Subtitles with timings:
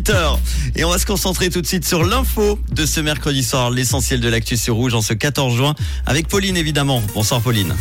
[0.00, 0.38] 8h.
[0.76, 4.20] Et on va se concentrer tout de suite sur l'info de ce mercredi soir, l'essentiel
[4.20, 5.74] de l'actu sur Rouge en ce 14 juin,
[6.06, 7.02] avec Pauline évidemment.
[7.14, 7.74] Bonsoir Pauline.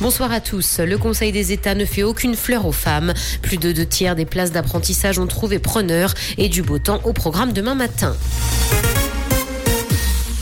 [0.00, 0.80] Bonsoir à tous.
[0.80, 3.12] Le Conseil des États ne fait aucune fleur aux femmes.
[3.42, 7.12] Plus de deux tiers des places d'apprentissage ont trouvé preneur et du beau temps au
[7.12, 8.16] programme demain matin.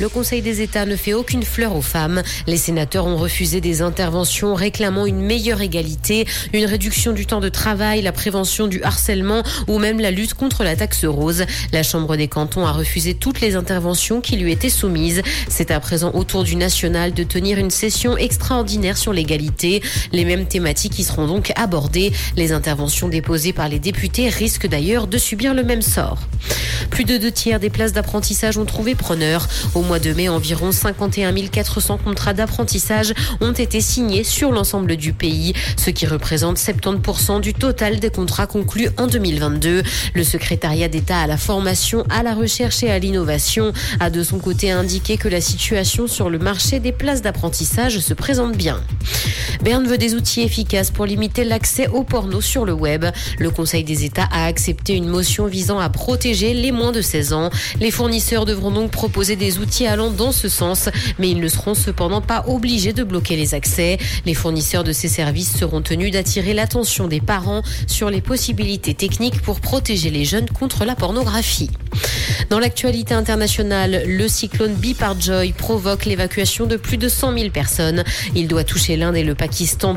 [0.00, 2.22] Le Conseil des États ne fait aucune fleur aux femmes.
[2.46, 7.50] Les sénateurs ont refusé des interventions réclamant une meilleure égalité, une réduction du temps de
[7.50, 11.44] travail, la prévention du harcèlement ou même la lutte contre la taxe rose.
[11.72, 15.20] La Chambre des cantons a refusé toutes les interventions qui lui étaient soumises.
[15.48, 19.82] C'est à présent au tour du national de tenir une session extraordinaire sur l'égalité.
[20.12, 22.10] Les mêmes thématiques y seront donc abordées.
[22.36, 26.20] Les interventions déposées par les députés risquent d'ailleurs de subir le même sort.
[26.88, 29.46] Plus de deux tiers des places d'apprentissage ont trouvé preneur.
[29.90, 35.52] Mois de mai, environ 51 400 contrats d'apprentissage ont été signés sur l'ensemble du pays,
[35.76, 39.82] ce qui représente 70% du total des contrats conclus en 2022.
[40.14, 44.38] Le secrétariat d'État à la formation, à la recherche et à l'innovation a de son
[44.38, 48.80] côté indiqué que la situation sur le marché des places d'apprentissage se présente bien.
[49.62, 53.04] Berne veut des outils efficaces pour limiter l'accès au porno sur le web.
[53.38, 57.34] Le Conseil des États a accepté une motion visant à protéger les moins de 16
[57.34, 57.50] ans.
[57.78, 61.74] Les fournisseurs devront donc proposer des outils allant dans ce sens, mais ils ne seront
[61.74, 63.98] cependant pas obligés de bloquer les accès.
[64.24, 69.42] Les fournisseurs de ces services seront tenus d'attirer l'attention des parents sur les possibilités techniques
[69.42, 71.70] pour protéger les jeunes contre la pornographie.
[72.48, 78.04] Dans l'actualité internationale, le cyclone Biparjoy provoque l'évacuation de plus de 100 000 personnes.
[78.34, 79.49] Il doit toucher l'Inde et le Pakistan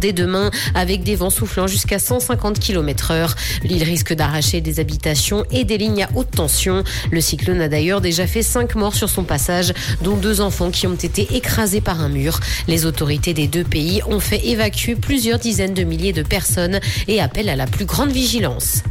[0.00, 3.34] dès demain avec des vents soufflant jusqu'à 150 km heure.
[3.62, 6.84] L'île risque d'arracher des habitations et des lignes à haute tension.
[7.10, 10.86] Le cyclone a d'ailleurs déjà fait 5 morts sur son passage, dont deux enfants qui
[10.86, 12.40] ont été écrasés par un mur.
[12.68, 17.20] Les autorités des deux pays ont fait évacuer plusieurs dizaines de milliers de personnes et
[17.20, 18.82] appellent à la plus grande vigilance.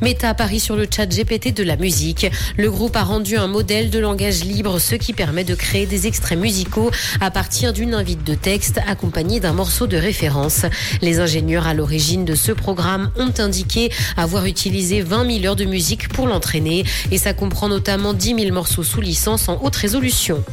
[0.00, 2.30] Meta parie sur le chat GPT de la musique.
[2.56, 6.06] Le groupe a rendu un modèle de langage libre, ce qui permet de créer des
[6.06, 10.66] extraits musicaux à partir d'une invite de texte accompagnée d'un morceau de référence.
[11.02, 15.64] Les ingénieurs à l'origine de ce programme ont indiqué avoir utilisé 20 000 heures de
[15.64, 20.44] musique pour l'entraîner et ça comprend notamment 10 000 morceaux sous licence en haute résolution.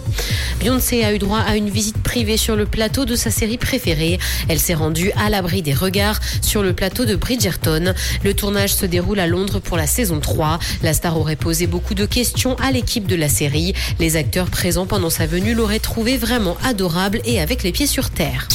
[0.60, 4.18] Beyoncé a eu droit à une visite privée sur le plateau de sa série préférée.
[4.50, 7.94] Elle s'est rendue à l'abri des regards sur le plateau de Bridgerton.
[8.24, 10.60] Le tournage se déroule à Londres pour la saison 3.
[10.82, 13.74] La star aurait posé beaucoup de questions à l'équipe de la série.
[14.00, 18.10] Les acteurs présents pendant sa venue l'auraient trouvé vraiment adorable et avec les pieds sur
[18.10, 18.48] terre.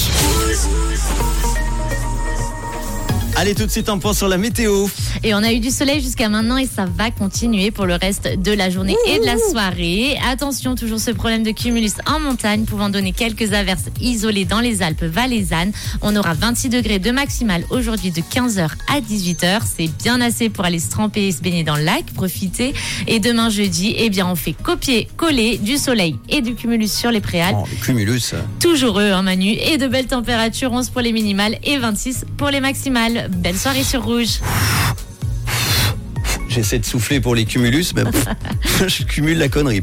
[3.40, 4.86] Allez, tout de suite un point sur la météo.
[5.24, 8.28] Et on a eu du soleil jusqu'à maintenant et ça va continuer pour le reste
[8.38, 10.18] de la journée et de la soirée.
[10.30, 14.82] Attention, toujours ce problème de cumulus en montagne pouvant donner quelques averses isolées dans les
[14.82, 15.72] Alpes valaisannes.
[16.02, 19.62] On aura 26 degrés de maximal aujourd'hui de 15h à 18h.
[19.74, 22.74] C'est bien assez pour aller se tremper et se baigner dans le lac, profiter.
[23.06, 27.22] Et demain jeudi, eh bien, on fait copier-coller du soleil et du cumulus sur les
[27.22, 27.56] préalpes.
[27.58, 28.34] Oh, le cumulus.
[28.60, 29.52] Toujours eux, hein, Manu.
[29.52, 33.28] Et de belles températures, 11 pour les minimales et 26 pour les maximales.
[33.36, 34.40] Belle soirée sur Rouge.
[36.48, 38.02] J'essaie de souffler pour les cumulus, mais
[38.88, 39.78] je cumule la connerie.